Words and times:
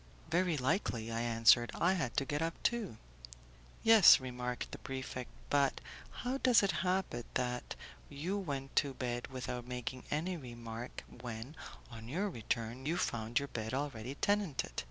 "Very 0.31 0.57
likely," 0.57 1.11
I 1.11 1.21
answered; 1.21 1.69
"I 1.75 1.93
had 1.93 2.17
to 2.17 2.25
get 2.25 2.41
up, 2.41 2.55
too." 2.63 2.97
"Yes," 3.83 4.19
remarked 4.19 4.71
the 4.71 4.79
prefect; 4.79 5.29
"but 5.51 5.79
how 6.25 6.39
does 6.39 6.63
it 6.63 6.71
happen 6.81 7.23
that 7.35 7.75
you 8.09 8.35
went 8.39 8.75
to 8.77 8.95
bed 8.95 9.27
without 9.27 9.67
making 9.67 10.05
any 10.09 10.37
remark 10.37 11.03
when, 11.07 11.55
on 11.91 12.07
your 12.07 12.31
return, 12.31 12.87
you 12.87 12.97
found 12.97 13.37
your 13.37 13.49
bed 13.49 13.75
already 13.75 14.15
tenanted? 14.15 14.71